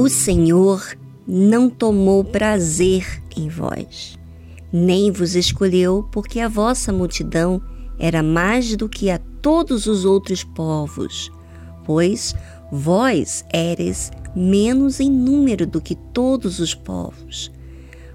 [0.00, 0.96] O Senhor
[1.28, 4.18] não tomou prazer em vós,
[4.72, 7.60] nem vos escolheu, porque a vossa multidão
[7.98, 11.30] era mais do que a todos os outros povos,
[11.84, 12.34] pois
[12.72, 17.52] vós éreis menos em número do que todos os povos,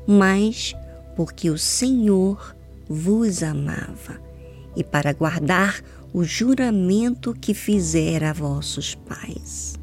[0.07, 0.73] mas
[1.15, 2.55] porque o Senhor
[2.89, 4.19] vos amava,
[4.75, 9.75] e para guardar o juramento que fizera a vossos pais.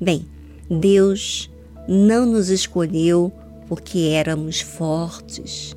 [0.00, 0.26] Bem,
[0.70, 1.50] Deus
[1.88, 3.32] não nos escolheu
[3.66, 5.74] porque éramos fortes,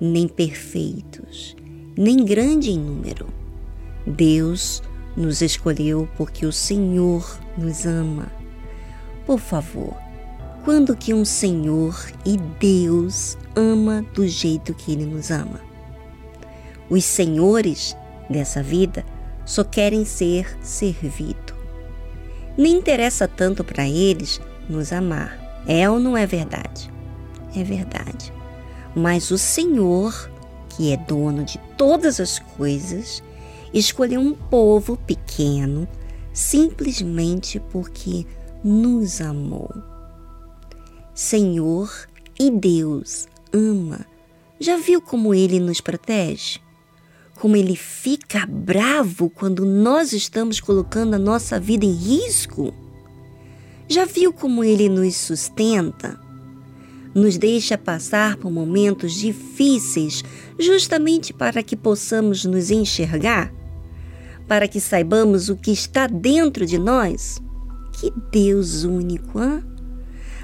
[0.00, 1.54] nem perfeitos,
[1.96, 3.26] nem grande em número.
[4.06, 4.82] Deus
[5.14, 8.32] nos escolheu porque o Senhor nos ama.
[9.26, 9.94] Por favor,
[10.64, 11.94] quando que um Senhor
[12.24, 15.60] e Deus ama do jeito que Ele nos ama?
[16.88, 17.94] Os senhores
[18.30, 19.04] dessa vida
[19.44, 21.51] só querem ser servidos
[22.56, 25.38] nem interessa tanto para eles nos amar.
[25.66, 26.90] É ou não é verdade?
[27.54, 28.32] É verdade.
[28.94, 30.30] Mas o Senhor,
[30.70, 33.22] que é dono de todas as coisas,
[33.72, 35.88] escolheu um povo pequeno
[36.32, 38.26] simplesmente porque
[38.64, 39.70] nos amou.
[41.14, 41.90] Senhor
[42.38, 44.06] e Deus ama.
[44.58, 46.60] Já viu como ele nos protege?
[47.42, 52.72] Como ele fica bravo quando nós estamos colocando a nossa vida em risco?
[53.88, 56.20] Já viu como ele nos sustenta?
[57.12, 60.22] Nos deixa passar por momentos difíceis
[60.56, 63.52] justamente para que possamos nos enxergar?
[64.46, 67.42] Para que saibamos o que está dentro de nós?
[67.98, 69.64] Que Deus único, hein?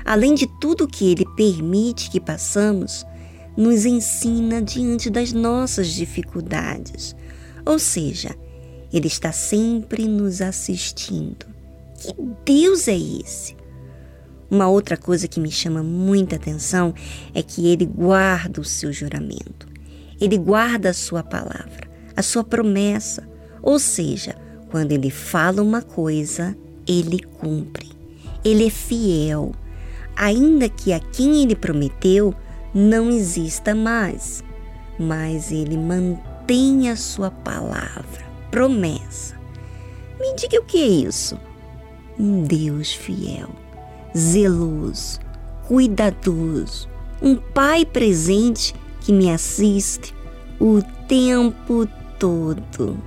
[0.04, 3.06] Além de tudo que ele permite que passamos,
[3.58, 7.16] nos ensina diante das nossas dificuldades.
[7.66, 8.30] Ou seja,
[8.92, 11.44] Ele está sempre nos assistindo.
[11.98, 12.14] Que
[12.44, 13.56] Deus é esse?
[14.48, 16.94] Uma outra coisa que me chama muita atenção
[17.34, 19.66] é que Ele guarda o seu juramento.
[20.20, 23.28] Ele guarda a sua palavra, a sua promessa.
[23.60, 24.36] Ou seja,
[24.70, 27.90] quando Ele fala uma coisa, Ele cumpre.
[28.44, 29.50] Ele é fiel.
[30.14, 32.32] Ainda que a quem Ele prometeu
[32.74, 34.42] não exista mais,
[34.98, 39.36] mas ele mantém a sua palavra, promessa.
[40.20, 41.38] Me diga o que é isso?
[42.18, 43.48] Um Deus fiel,
[44.16, 45.20] zeloso,
[45.66, 46.88] cuidadoso,
[47.22, 50.14] um Pai presente que me assiste
[50.60, 51.88] o tempo
[52.18, 52.98] todo.